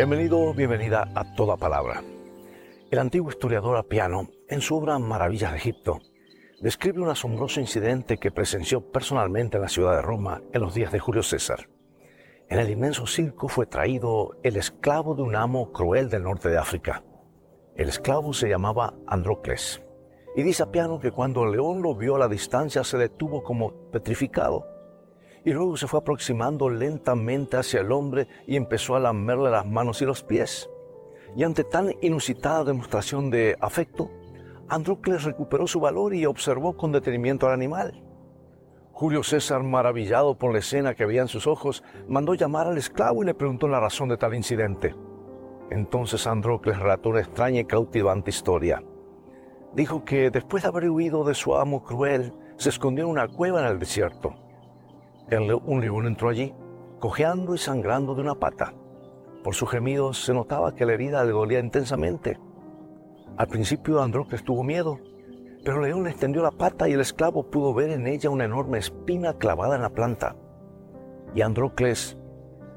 [0.00, 2.02] Bienvenido, bienvenida a Toda Palabra.
[2.90, 5.98] El antiguo historiador Apiano, en su obra Maravillas de Egipto,
[6.58, 10.90] describe un asombroso incidente que presenció personalmente en la ciudad de Roma en los días
[10.90, 11.68] de Julio César.
[12.48, 16.56] En el inmenso circo fue traído el esclavo de un amo cruel del norte de
[16.56, 17.04] África.
[17.76, 19.82] El esclavo se llamaba Androcles.
[20.34, 23.90] Y dice Apiano que cuando el león lo vio a la distancia se detuvo como
[23.90, 24.66] petrificado.
[25.44, 30.02] Y luego se fue aproximando lentamente hacia el hombre y empezó a lamerle las manos
[30.02, 30.68] y los pies.
[31.36, 34.10] Y ante tan inusitada demostración de afecto,
[34.68, 38.04] Andrócles recuperó su valor y observó con detenimiento al animal.
[38.92, 43.22] Julio César, maravillado por la escena que veía en sus ojos, mandó llamar al esclavo
[43.22, 44.94] y le preguntó la razón de tal incidente.
[45.70, 48.82] Entonces Andrócles relató una extraña y cautivante historia.
[49.72, 53.60] Dijo que después de haber huido de su amo cruel, se escondió en una cueva
[53.60, 54.34] en el desierto.
[55.38, 56.54] Un león entró allí,
[56.98, 58.74] cojeando y sangrando de una pata.
[59.44, 62.38] Por su gemido se notaba que la herida le dolía intensamente.
[63.36, 64.98] Al principio Andrócles tuvo miedo,
[65.64, 68.44] pero el león le extendió la pata y el esclavo pudo ver en ella una
[68.44, 70.36] enorme espina clavada en la planta.
[71.34, 72.18] Y Andrócles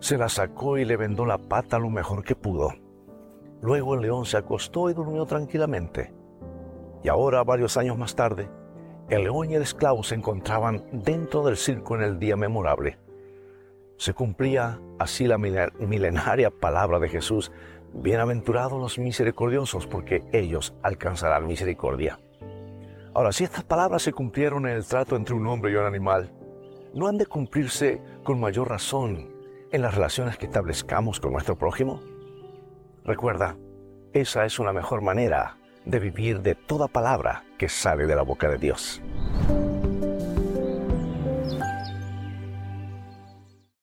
[0.00, 2.70] se la sacó y le vendó la pata lo mejor que pudo.
[3.62, 6.12] Luego el león se acostó y durmió tranquilamente.
[7.02, 8.48] Y ahora, varios años más tarde,
[9.08, 12.98] el león y el esclavo se encontraban dentro del circo en el día memorable.
[13.96, 17.52] Se cumplía así la milenaria palabra de Jesús
[17.96, 22.18] Bienaventurados los misericordiosos, porque ellos alcanzarán misericordia.
[23.14, 26.32] Ahora, si estas palabras se cumplieron en el trato entre un hombre y un animal,
[26.92, 29.32] ¿no han de cumplirse con mayor razón
[29.70, 32.02] en las relaciones que establezcamos con nuestro prójimo?
[33.04, 33.56] Recuerda,
[34.12, 38.48] esa es una mejor manera de vivir de toda palabra que sale de la boca
[38.48, 39.02] de Dios.